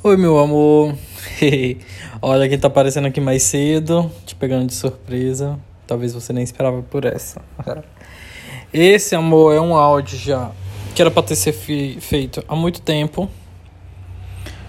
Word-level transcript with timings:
Oi, 0.00 0.16
meu 0.16 0.38
amor. 0.38 0.96
Olha 2.22 2.48
quem 2.48 2.56
tá 2.56 2.68
aparecendo 2.68 3.08
aqui 3.08 3.20
mais 3.20 3.42
cedo, 3.42 4.08
te 4.24 4.32
pegando 4.32 4.68
de 4.68 4.74
surpresa. 4.74 5.58
Talvez 5.88 6.14
você 6.14 6.32
nem 6.32 6.44
esperava 6.44 6.80
por 6.82 7.04
essa. 7.04 7.42
Esse, 8.72 9.16
amor, 9.16 9.56
é 9.56 9.60
um 9.60 9.74
áudio 9.74 10.16
já 10.16 10.52
que 10.94 11.02
era 11.02 11.10
pra 11.10 11.20
ter 11.20 11.34
sido 11.34 12.00
feito 12.00 12.44
há 12.46 12.54
muito 12.54 12.80
tempo. 12.80 13.28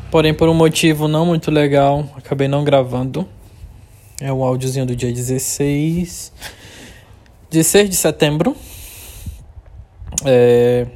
Porém, 0.10 0.34
por 0.34 0.50
um 0.50 0.54
motivo 0.56 1.08
não 1.08 1.28
muito 1.28 1.52
legal, 1.52 2.10
acabei 2.16 2.48
não 2.48 2.64
gravando. 2.64 3.30
É 4.20 4.34
um 4.34 4.44
áudiozinho 4.44 4.88
do 4.88 4.96
dia 4.96 5.14
16. 5.14 6.34
16 7.52 7.88
de 7.88 7.96
setembro. 7.96 8.58
É, 10.26 10.88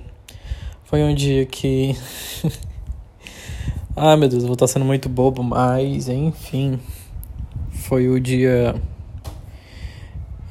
foi 0.86 1.04
um 1.04 1.14
dia 1.14 1.46
que. 1.46 1.96
Ai 3.96 4.18
meu 4.18 4.28
Deus, 4.28 4.42
eu 4.42 4.48
vou 4.48 4.56
estar 4.56 4.66
sendo 4.66 4.86
muito 4.86 5.08
bobo, 5.08 5.44
mas 5.44 6.10
enfim. 6.10 6.80
Foi 7.70 8.10
o 8.10 8.20
dia 8.20 8.74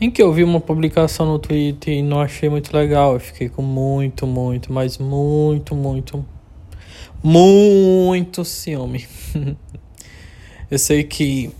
em 0.00 0.08
que 0.08 0.22
eu 0.22 0.32
vi 0.32 0.44
uma 0.44 0.60
publicação 0.60 1.26
no 1.26 1.40
Twitter 1.40 1.94
e 1.94 2.02
não 2.02 2.20
achei 2.20 2.48
muito 2.48 2.72
legal. 2.72 3.14
Eu 3.14 3.20
fiquei 3.20 3.48
com 3.48 3.60
muito, 3.60 4.28
muito, 4.28 4.72
mas 4.72 4.96
muito, 4.96 5.74
muito, 5.74 6.24
muito 7.20 8.44
ciúme. 8.44 9.08
eu 10.70 10.78
sei 10.78 11.02
que. 11.02 11.50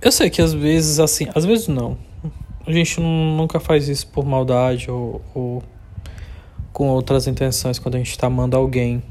Eu 0.00 0.10
sei 0.10 0.30
que 0.30 0.40
às 0.40 0.54
vezes, 0.54 0.98
assim, 1.00 1.26
às 1.34 1.44
vezes 1.44 1.68
não. 1.68 1.98
A 2.66 2.72
gente 2.72 2.98
nunca 2.98 3.60
faz 3.60 3.88
isso 3.88 4.06
por 4.06 4.24
maldade 4.24 4.90
ou, 4.90 5.20
ou 5.34 5.62
com 6.72 6.88
outras 6.88 7.26
intenções 7.26 7.78
quando 7.78 7.96
a 7.96 7.98
gente 7.98 8.10
está 8.10 8.26
amando 8.26 8.56
alguém. 8.56 9.02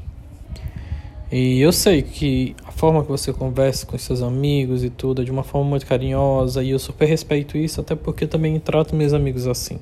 E 1.30 1.60
eu 1.60 1.72
sei 1.72 2.00
que 2.00 2.56
a 2.64 2.72
forma 2.72 3.02
que 3.02 3.08
você 3.10 3.34
conversa 3.34 3.84
com 3.84 3.98
seus 3.98 4.22
amigos 4.22 4.82
e 4.82 4.88
tudo 4.88 5.20
é 5.20 5.24
de 5.24 5.30
uma 5.30 5.42
forma 5.42 5.68
muito 5.68 5.84
carinhosa 5.84 6.62
e 6.62 6.70
eu 6.70 6.78
super 6.78 7.06
respeito 7.06 7.58
isso, 7.58 7.82
até 7.82 7.94
porque 7.94 8.26
também 8.26 8.58
trato 8.58 8.96
meus 8.96 9.12
amigos 9.12 9.46
assim. 9.46 9.78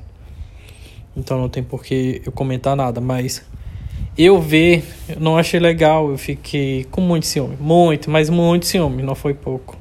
Então 1.17 1.39
não 1.39 1.49
tem 1.49 1.63
por 1.63 1.85
que 1.85 2.21
eu 2.27 2.33
comentar 2.33 2.75
nada, 2.75 3.01
mas 3.01 3.45
eu 4.19 4.41
ver, 4.41 4.85
eu 5.09 5.21
não 5.21 5.39
achei 5.39 5.61
legal, 5.61 6.11
eu 6.11 6.19
fiquei 6.19 6.85
com 6.91 7.01
muito 7.01 7.27
ciúme, 7.27 7.57
muito, 7.61 8.11
mas 8.11 8.29
muito 8.29 8.67
ciúme, 8.67 9.05
não 9.05 9.15
foi 9.15 9.33
pouco. 9.33 9.77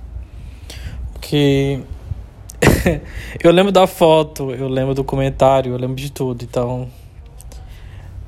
Porque 1.13 1.79
eu 3.43 3.51
lembro 3.51 3.71
da 3.71 3.87
foto, 3.87 4.51
eu 4.51 4.67
lembro 4.67 4.93
do 4.93 5.03
comentário, 5.03 5.73
eu 5.73 5.77
lembro 5.77 5.95
de 5.95 6.11
tudo, 6.11 6.43
então 6.43 6.87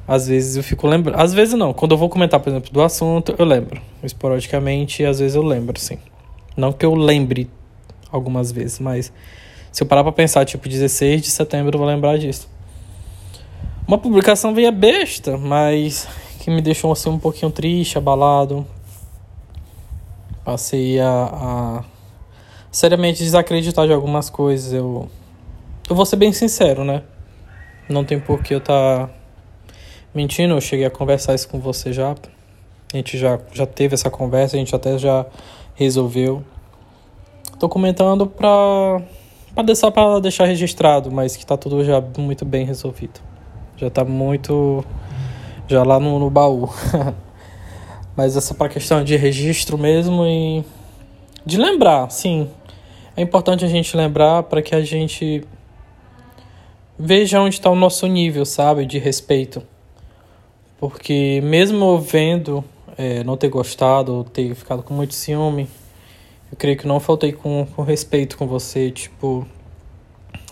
às 0.08 0.28
vezes 0.28 0.56
eu 0.56 0.64
fico 0.64 0.88
lembrando. 0.88 1.20
Às 1.20 1.34
vezes 1.34 1.54
não. 1.54 1.74
Quando 1.74 1.92
eu 1.92 1.98
vou 1.98 2.08
comentar, 2.08 2.40
por 2.40 2.50
exemplo, 2.50 2.72
do 2.72 2.82
assunto, 2.82 3.36
eu 3.38 3.44
lembro. 3.44 3.82
Esporadicamente, 4.02 5.04
às 5.04 5.20
vezes 5.20 5.36
eu 5.36 5.44
lembro, 5.44 5.78
sim. 5.78 5.98
Não 6.56 6.72
que 6.72 6.86
eu 6.86 6.96
lembre 6.96 7.50
algumas 8.10 8.52
vezes, 8.52 8.80
mas 8.80 9.12
se 9.70 9.84
eu 9.84 9.88
parar 9.88 10.04
pra 10.04 10.14
pensar, 10.14 10.46
tipo, 10.46 10.70
16 10.70 11.22
de 11.22 11.28
setembro, 11.28 11.76
eu 11.76 11.80
vou 11.80 11.88
lembrar 11.88 12.18
disso. 12.18 12.50
Uma 13.86 13.98
publicação 13.98 14.54
veio 14.54 14.72
besta, 14.72 15.38
mas 15.38 16.08
que 16.40 16.50
me 16.50 16.62
deixou 16.62 16.92
assim 16.94 17.10
um 17.10 17.20
pouquinho 17.20 17.52
triste, 17.52 17.98
abalado. 17.98 18.66
Passei 20.46 21.02
a, 21.02 21.10
a 21.10 21.84
seriamente 22.72 23.22
desacreditar 23.22 23.86
de 23.86 23.92
algumas 23.92 24.30
coisas. 24.30 24.72
Eu, 24.72 25.10
eu 25.90 25.96
vou 25.96 26.06
ser 26.06 26.16
bem 26.16 26.32
sincero, 26.32 26.86
né? 26.86 27.04
Não 27.90 28.06
tem 28.06 28.20
por 28.20 28.42
que 28.42 28.54
eu 28.54 28.60
estar. 28.60 29.08
Tá 29.08 29.17
Mentindo, 30.18 30.56
eu 30.56 30.62
cheguei 30.62 30.84
a 30.84 30.90
conversar 30.90 31.36
isso 31.36 31.48
com 31.48 31.60
você 31.60 31.94
já. 31.94 32.16
A 32.92 32.98
gente 32.98 33.20
já, 33.20 33.40
já 33.54 33.68
teve 33.68 33.94
essa 33.94 34.10
conversa, 34.10 34.56
a 34.56 34.60
gente 34.60 34.76
até 34.76 34.98
já 34.98 35.28
resolveu. 35.76 36.44
Tô 37.60 37.70
comentando 37.70 38.26
pra, 38.26 39.00
pra, 39.54 39.62
deixar, 39.62 39.92
pra 39.92 40.20
deixar 40.20 40.46
registrado, 40.46 41.12
mas 41.12 41.36
que 41.36 41.46
tá 41.46 41.56
tudo 41.56 41.86
já 41.86 42.02
muito 42.18 42.46
bem 42.46 42.66
resolvido. 42.66 43.20
Já 43.78 43.92
tá 43.92 44.04
muito. 44.04 44.84
Já 45.68 45.84
lá 45.84 46.00
no, 46.00 46.18
no 46.18 46.32
baú. 46.32 46.68
mas 48.18 48.36
essa 48.36 48.56
pra 48.56 48.70
questão 48.70 49.04
de 49.04 49.16
registro 49.16 49.78
mesmo 49.78 50.26
e. 50.26 50.66
De 51.46 51.60
lembrar, 51.60 52.10
sim. 52.10 52.50
É 53.16 53.22
importante 53.22 53.64
a 53.64 53.68
gente 53.68 53.96
lembrar 53.96 54.42
para 54.42 54.64
que 54.64 54.74
a 54.74 54.82
gente 54.82 55.44
veja 56.98 57.40
onde 57.40 57.54
está 57.54 57.70
o 57.70 57.76
nosso 57.76 58.08
nível, 58.08 58.46
sabe, 58.46 58.84
de 58.84 58.98
respeito. 58.98 59.62
Porque 60.80 61.42
mesmo 61.44 62.00
vendo 62.00 62.64
é, 62.98 63.24
não 63.24 63.36
ter 63.36 63.50
gostado 63.50 64.14
ou 64.14 64.24
ter 64.24 64.54
ficado 64.54 64.84
com 64.84 64.94
muito 64.94 65.14
ciúme, 65.14 65.68
eu 66.52 66.58
creio 66.58 66.78
que 66.78 66.88
não 66.88 67.00
faltei 67.00 67.32
com, 67.32 67.68
com 67.76 67.82
respeito 67.82 68.38
com 68.38 68.46
você, 68.46 68.92
tipo, 68.92 69.46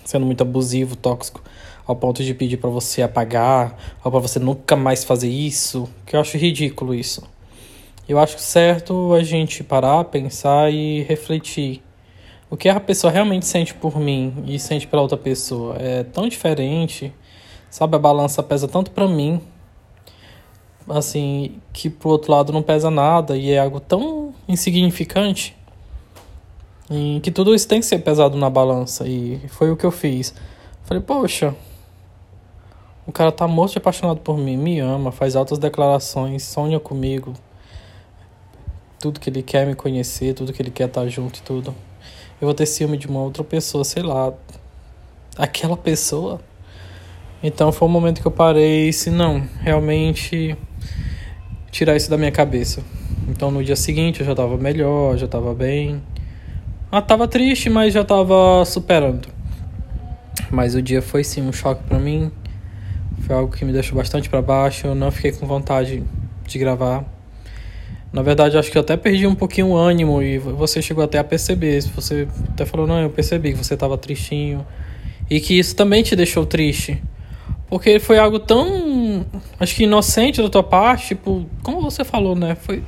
sendo 0.04 0.26
muito 0.26 0.42
abusivo, 0.42 0.96
tóxico, 0.96 1.44
ao 1.86 1.96
ponto 1.96 2.24
de 2.24 2.34
pedir 2.34 2.58
para 2.58 2.70
você 2.70 3.04
apagar, 3.04 3.78
ou 4.04 4.12
para 4.12 4.20
você 4.20 4.40
nunca 4.40 4.76
mais 4.76 5.04
fazer 5.04 5.30
isso, 5.30 5.88
que 6.06 6.16
eu 6.16 6.20
acho 6.20 6.38
ridículo 6.38 6.94
isso. 6.94 7.24
Eu 8.10 8.20
acho 8.20 8.40
certo 8.40 9.14
a 9.14 9.24
gente 9.24 9.64
parar, 9.64 10.04
pensar 10.06 10.72
e 10.72 11.04
refletir. 11.04 11.82
O 12.50 12.58
que 12.58 12.68
a 12.68 12.80
pessoa 12.80 13.12
realmente 13.12 13.46
sente 13.46 13.74
por 13.74 14.00
mim 14.00 14.44
e 14.48 14.60
sente 14.60 14.88
pela 14.88 15.02
outra 15.02 15.18
pessoa 15.18 15.76
é 15.80 16.04
tão 16.04 16.28
diferente, 16.28 17.14
sabe? 17.70 17.96
A 17.96 18.00
balança 18.00 18.44
pesa 18.44 18.68
tanto 18.68 18.92
para 18.92 19.08
mim 19.08 19.42
assim, 20.88 21.60
que 21.74 21.90
pro 21.90 22.10
outro 22.10 22.32
lado 22.32 22.54
não 22.54 22.62
pesa 22.62 22.90
nada 22.90 23.38
e 23.38 23.52
é 23.52 23.60
algo 23.60 23.80
tão 23.80 24.34
insignificante 24.48 25.56
e 26.90 27.20
que 27.22 27.32
tudo 27.32 27.56
isso 27.56 27.68
tem 27.68 27.80
que 27.80 27.86
ser 27.86 28.00
pesado 28.00 28.38
na 28.38 28.50
balança 28.50 29.08
e 29.08 29.42
foi 29.50 29.72
o 29.72 29.78
que 29.78 29.86
eu 29.86 29.92
fiz. 29.92 30.34
Falei, 30.84 31.02
poxa, 31.02 31.56
o 33.08 33.12
cara 33.12 33.32
tá 33.32 33.48
morto 33.48 33.74
de 33.74 33.78
apaixonado 33.80 34.20
por 34.20 34.38
mim, 34.38 34.56
me 34.56 34.80
ama, 34.80 35.12
faz 35.12 35.36
altas 35.36 35.58
declarações, 35.58 36.44
sonha 36.44 36.80
comigo. 36.80 37.34
Tudo 39.00 39.20
que 39.20 39.30
ele 39.30 39.42
quer 39.42 39.66
me 39.66 39.76
conhecer, 39.76 40.34
tudo 40.34 40.54
que 40.54 40.62
ele 40.62 40.72
quer 40.72 40.88
estar 40.88 41.02
tá 41.02 41.08
junto 41.08 41.40
e 41.40 41.42
tudo. 41.42 41.74
Eu 42.40 42.48
vou 42.48 42.54
ter 42.54 42.66
ciúme 42.66 42.98
de 42.98 43.08
uma 43.08 43.22
outra 43.22 43.44
pessoa, 43.44 43.84
sei 43.84 44.04
lá. 44.04 44.34
Aquela 45.38 45.76
pessoa. 45.76 46.40
Então 47.42 47.72
foi 47.72 47.88
um 47.88 47.92
momento 47.92 48.22
que 48.22 48.28
eu 48.28 48.32
parei 48.32 48.84
e 48.84 48.90
disse, 48.90 49.10
não, 49.10 49.48
realmente 49.60 50.56
tirar 51.76 51.98
isso 51.98 52.10
da 52.10 52.18
minha 52.18 52.32
cabeça. 52.32 52.82
Então 53.28 53.52
no 53.52 53.62
dia 53.62 53.76
seguinte 53.76 54.22
eu 54.22 54.26
já 54.26 54.34
tava 54.34 54.56
melhor, 54.58 55.18
já 55.18 55.28
tava 55.28 55.54
bem. 55.54 56.02
Ah, 56.90 57.02
tava 57.02 57.28
triste, 57.28 57.70
mas 57.70 57.94
já 57.94 58.02
tava 58.02 58.64
superando. 58.64 59.28
Mas 60.50 60.74
o 60.74 60.82
dia 60.82 61.02
foi 61.02 61.22
sim 61.22 61.42
um 61.42 61.52
choque 61.52 61.84
para 61.84 62.00
mim. 62.00 62.32
Foi 63.24 63.36
algo 63.36 63.54
que 63.54 63.66
me 63.66 63.74
deixou 63.74 63.98
bastante 63.98 64.30
para 64.30 64.42
baixo. 64.42 64.88
Eu 64.88 64.96
não 64.96 65.12
fiquei 65.12 65.34
com 65.34 65.46
vontade 65.46 66.02
de 66.48 66.58
gravar. 66.58 67.04
Na 68.14 68.22
verdade, 68.22 68.58
acho 68.58 68.72
que 68.72 68.78
eu 68.78 68.82
até 68.82 68.96
perdi 68.96 69.28
um 69.28 69.36
pouquinho 69.36 69.68
o 69.68 69.76
ânimo 69.76 70.22
e 70.22 70.38
você 70.38 70.82
chegou 70.82 71.04
até 71.04 71.18
a 71.18 71.26
perceber. 71.26 71.82
Você 71.94 72.26
até 72.54 72.66
falou: 72.66 72.88
Não, 72.88 73.02
eu 73.02 73.10
percebi 73.10 73.52
que 73.52 73.58
você 73.58 73.76
tava 73.76 73.98
tristinho. 73.98 74.66
E 75.30 75.42
que 75.42 75.60
isso 75.60 75.76
também 75.76 76.04
te 76.04 76.16
deixou 76.16 76.46
triste. 76.46 77.04
Porque 77.68 78.00
foi 78.00 78.18
algo 78.18 78.40
tão. 78.40 78.85
Acho 79.60 79.76
que 79.76 79.84
inocente 79.84 80.42
da 80.42 80.50
tua 80.50 80.64
parte, 80.64 81.08
tipo, 81.10 81.46
como 81.62 81.82
você 81.82 82.04
falou, 82.04 82.36
né? 82.36 82.56
Foi. 82.56 82.84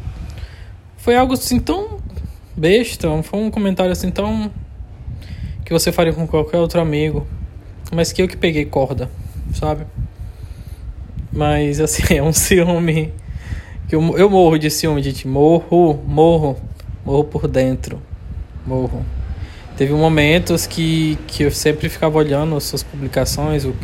Foi 0.97 1.15
algo 1.15 1.33
assim 1.33 1.59
tão 1.59 1.99
besta, 2.55 3.07
foi 3.23 3.39
um 3.39 3.51
comentário 3.51 3.91
assim 3.91 4.09
tão. 4.09 4.51
que 5.63 5.71
você 5.71 5.91
faria 5.91 6.11
com 6.11 6.27
qualquer 6.27 6.57
outro 6.57 6.81
amigo. 6.81 7.25
Mas 7.91 8.11
que 8.11 8.21
eu 8.21 8.27
que 8.27 8.35
peguei 8.35 8.65
corda, 8.65 9.09
sabe? 9.53 9.85
Mas 11.31 11.79
assim, 11.79 12.03
é 12.15 12.23
um 12.23 12.33
ciúme. 12.33 13.13
Que 13.87 13.95
eu, 13.95 14.17
eu 14.17 14.29
morro 14.29 14.57
de 14.57 14.69
ciúme 14.69 15.01
ti. 15.01 15.27
Morro, 15.27 16.01
morro, 16.05 16.57
morro 17.05 17.23
por 17.23 17.47
dentro. 17.47 18.01
Morro. 18.65 19.05
Teve 19.77 19.93
momentos 19.93 20.65
que, 20.65 21.19
que 21.27 21.43
eu 21.43 21.51
sempre 21.51 21.87
ficava 21.87 22.17
olhando 22.17 22.55
as 22.55 22.63
suas 22.63 22.81
publicações, 22.81 23.63
o 23.63 23.75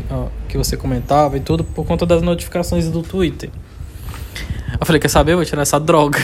que 0.50 0.58
você 0.58 0.76
comentava 0.76 1.38
e 1.38 1.40
tudo, 1.40 1.64
por 1.64 1.86
conta 1.86 2.04
das 2.04 2.24
notificações 2.24 2.90
do 2.90 3.04
Twitter. 3.04 3.52
Eu 4.80 4.86
falei, 4.88 5.00
quer 5.00 5.08
saber? 5.08 5.34
Eu 5.34 5.38
vou 5.38 5.46
tirar 5.46 5.62
essa 5.62 5.80
droga. 5.80 6.18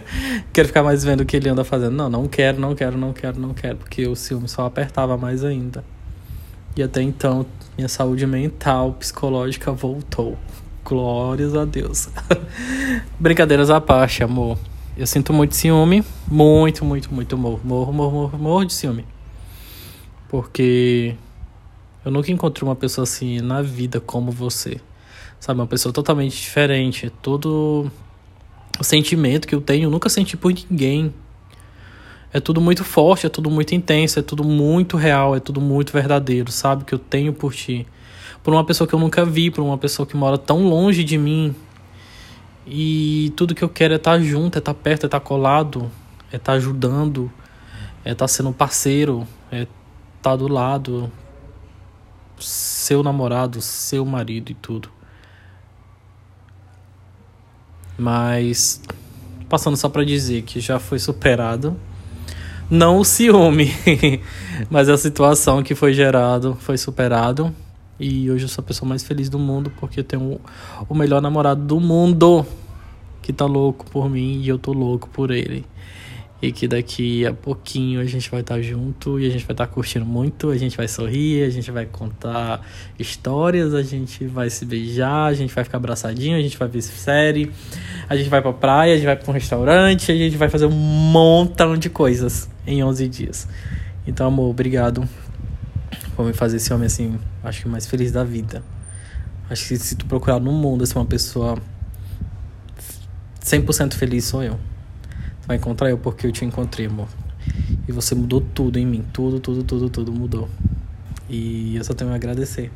quero 0.54 0.68
ficar 0.68 0.82
mais 0.82 1.04
vendo 1.04 1.20
o 1.20 1.26
que 1.26 1.36
ele 1.36 1.50
anda 1.50 1.62
fazendo. 1.62 1.94
Não, 1.94 2.08
não 2.08 2.26
quero, 2.26 2.58
não 2.58 2.74
quero, 2.74 2.96
não 2.96 3.12
quero, 3.12 3.38
não 3.38 3.52
quero. 3.52 3.76
Porque 3.76 4.06
o 4.06 4.16
ciúme 4.16 4.48
só 4.48 4.64
apertava 4.64 5.18
mais 5.18 5.44
ainda. 5.44 5.84
E 6.74 6.82
até 6.82 7.02
então, 7.02 7.44
minha 7.76 7.88
saúde 7.88 8.26
mental, 8.26 8.94
psicológica 8.94 9.70
voltou. 9.70 10.38
Glórias 10.82 11.54
a 11.54 11.66
Deus. 11.66 12.08
Brincadeiras 13.20 13.68
à 13.68 13.80
parte, 13.82 14.24
amor. 14.24 14.58
Eu 15.00 15.06
sinto 15.06 15.32
muito 15.32 15.56
ciúme. 15.56 16.04
Muito, 16.30 16.84
muito, 16.84 17.10
muito 17.10 17.38
morro. 17.38 17.58
Morro, 17.64 17.90
morro, 17.90 18.12
morro, 18.12 18.38
morro 18.38 18.64
de 18.66 18.74
ciúme. 18.74 19.06
Porque 20.28 21.16
eu 22.04 22.10
nunca 22.12 22.30
encontrei 22.30 22.68
uma 22.68 22.76
pessoa 22.76 23.04
assim 23.04 23.40
na 23.40 23.62
vida 23.62 23.98
como 23.98 24.30
você. 24.30 24.78
Sabe, 25.40 25.58
uma 25.58 25.66
pessoa 25.66 25.90
totalmente 25.90 26.38
diferente. 26.38 27.08
Todo 27.22 27.90
o 28.78 28.84
sentimento 28.84 29.48
que 29.48 29.54
eu 29.54 29.62
tenho, 29.62 29.84
eu 29.84 29.90
nunca 29.90 30.10
senti 30.10 30.36
por 30.36 30.52
ninguém. 30.52 31.14
É 32.30 32.38
tudo 32.38 32.60
muito 32.60 32.84
forte, 32.84 33.24
é 33.24 33.30
tudo 33.30 33.50
muito 33.50 33.74
intenso, 33.74 34.18
é 34.18 34.22
tudo 34.22 34.44
muito 34.44 34.98
real, 34.98 35.34
é 35.34 35.40
tudo 35.40 35.62
muito 35.62 35.94
verdadeiro, 35.94 36.52
sabe? 36.52 36.84
Que 36.84 36.94
eu 36.94 36.98
tenho 36.98 37.32
por 37.32 37.54
ti. 37.54 37.86
Por 38.44 38.52
uma 38.52 38.66
pessoa 38.66 38.86
que 38.86 38.94
eu 38.94 38.98
nunca 38.98 39.24
vi, 39.24 39.50
por 39.50 39.62
uma 39.62 39.78
pessoa 39.78 40.06
que 40.06 40.14
mora 40.14 40.36
tão 40.36 40.68
longe 40.68 41.02
de 41.02 41.16
mim. 41.16 41.56
E 42.66 43.32
tudo 43.36 43.54
que 43.54 43.62
eu 43.62 43.68
quero 43.68 43.94
é 43.94 43.96
estar 43.96 44.18
tá 44.18 44.20
junto, 44.20 44.56
é 44.56 44.58
estar 44.58 44.74
tá 44.74 44.80
perto, 44.80 45.04
é 45.04 45.06
estar 45.06 45.20
tá 45.20 45.26
colado, 45.26 45.90
é 46.32 46.36
estar 46.36 46.52
ajudando, 46.52 47.30
é 48.04 48.12
estar 48.12 48.28
sendo 48.28 48.52
parceiro, 48.52 49.26
é 49.50 49.66
estar 50.16 50.36
do 50.36 50.48
lado, 50.48 51.10
seu 52.38 53.02
namorado, 53.02 53.60
seu 53.60 54.04
marido 54.04 54.50
e 54.50 54.54
tudo. 54.54 54.90
Mas 57.98 58.80
passando 59.48 59.76
só 59.76 59.88
para 59.88 60.04
dizer 60.04 60.42
que 60.42 60.60
já 60.60 60.78
foi 60.78 60.98
superado 60.98 61.76
não 62.70 62.98
o 62.98 63.04
ciúme, 63.04 63.74
mas 64.70 64.88
a 64.88 64.96
situação 64.96 65.60
que 65.60 65.74
foi 65.74 65.92
gerado 65.92 66.56
foi 66.60 66.78
superado. 66.78 67.52
E 68.00 68.30
hoje 68.30 68.46
eu 68.46 68.48
sou 68.48 68.62
a 68.62 68.64
pessoa 68.64 68.88
mais 68.88 69.04
feliz 69.04 69.28
do 69.28 69.38
mundo 69.38 69.70
porque 69.78 70.00
eu 70.00 70.04
tenho 70.04 70.40
o 70.88 70.94
melhor 70.94 71.20
namorado 71.20 71.62
do 71.62 71.78
mundo 71.78 72.46
que 73.20 73.30
tá 73.30 73.44
louco 73.44 73.84
por 73.90 74.08
mim 74.08 74.40
e 74.40 74.48
eu 74.48 74.58
tô 74.58 74.72
louco 74.72 75.06
por 75.10 75.30
ele 75.30 75.66
e 76.42 76.50
que 76.50 76.66
daqui 76.66 77.26
a 77.26 77.34
pouquinho 77.34 78.00
a 78.00 78.04
gente 78.06 78.30
vai 78.30 78.40
estar 78.40 78.54
tá 78.54 78.62
junto 78.62 79.20
e 79.20 79.26
a 79.26 79.30
gente 79.30 79.44
vai 79.44 79.52
estar 79.52 79.66
tá 79.66 79.72
curtindo 79.72 80.06
muito, 80.06 80.48
a 80.48 80.56
gente 80.56 80.74
vai 80.76 80.88
sorrir, 80.88 81.44
a 81.44 81.50
gente 81.50 81.70
vai 81.70 81.84
contar 81.84 82.66
histórias, 82.98 83.74
a 83.74 83.82
gente 83.82 84.24
vai 84.24 84.48
se 84.48 84.64
beijar, 84.64 85.26
a 85.26 85.34
gente 85.34 85.54
vai 85.54 85.62
ficar 85.62 85.76
abraçadinho, 85.76 86.38
a 86.38 86.40
gente 86.40 86.56
vai 86.56 86.68
ver 86.68 86.80
série, 86.80 87.52
a 88.08 88.16
gente 88.16 88.30
vai 88.30 88.40
pra 88.40 88.54
praia, 88.54 88.94
a 88.94 88.96
gente 88.96 89.04
vai 89.04 89.16
pra 89.16 89.30
um 89.30 89.34
restaurante, 89.34 90.10
a 90.10 90.16
gente 90.16 90.38
vai 90.38 90.48
fazer 90.48 90.64
um 90.64 90.70
montão 90.70 91.76
de 91.76 91.90
coisas 91.90 92.48
em 92.66 92.82
11 92.82 93.08
dias. 93.08 93.46
Então, 94.06 94.26
amor, 94.26 94.48
obrigado 94.48 95.06
por 96.20 96.26
me 96.26 96.32
fazer 96.32 96.58
esse 96.58 96.72
homem 96.72 96.86
assim, 96.86 97.18
acho 97.42 97.62
que 97.62 97.68
mais 97.68 97.86
feliz 97.86 98.12
da 98.12 98.24
vida. 98.24 98.62
Acho 99.48 99.68
que 99.68 99.76
se 99.78 99.96
tu 99.96 100.06
procurar 100.06 100.38
no 100.38 100.52
mundo 100.52 100.86
ser 100.86 100.98
uma 100.98 101.06
pessoa 101.06 101.58
100% 103.42 103.94
feliz, 103.94 104.24
sou 104.24 104.42
eu 104.42 104.58
vai 105.50 105.56
encontrar 105.56 105.90
eu 105.90 105.98
porque 105.98 106.28
eu 106.28 106.32
te 106.32 106.44
encontrei, 106.44 106.86
amor. 106.86 107.08
E 107.88 107.90
você 107.90 108.14
mudou 108.14 108.40
tudo 108.40 108.78
em 108.78 108.86
mim. 108.86 109.04
Tudo, 109.12 109.40
tudo, 109.40 109.64
tudo, 109.64 109.90
tudo 109.90 110.12
mudou. 110.12 110.48
E 111.28 111.74
eu 111.74 111.82
só 111.82 111.92
tenho 111.92 112.12
a 112.12 112.14
agradecer. 112.14 112.70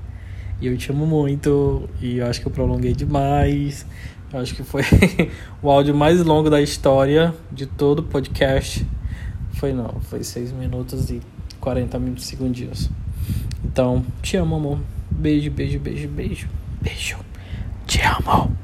E 0.60 0.66
eu 0.66 0.76
te 0.76 0.90
amo 0.90 1.06
muito. 1.06 1.88
E 2.00 2.18
eu 2.18 2.26
acho 2.26 2.40
que 2.40 2.48
eu 2.48 2.50
prolonguei 2.50 2.92
demais. 2.92 3.86
Eu 4.32 4.40
acho 4.40 4.56
que 4.56 4.64
foi 4.64 4.82
o 5.62 5.70
áudio 5.70 5.94
mais 5.94 6.20
longo 6.24 6.50
da 6.50 6.60
história 6.60 7.32
de 7.52 7.64
todo 7.64 8.00
o 8.00 8.02
podcast. 8.02 8.84
Foi 9.52 9.72
não, 9.72 10.00
foi 10.00 10.24
6 10.24 10.50
minutos 10.50 11.10
e 11.10 11.20
40 11.60 11.96
minutos 12.00 12.24
segundinhos. 12.24 12.90
Então, 13.64 14.04
te 14.22 14.36
amo, 14.36 14.56
amor. 14.56 14.78
Beijo, 15.10 15.50
beijo, 15.50 15.78
beijo, 15.78 16.08
beijo. 16.08 16.48
Beijo. 16.80 17.16
Te 17.86 18.00
amo. 18.02 18.63